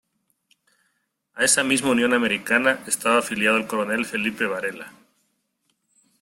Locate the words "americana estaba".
2.15-3.19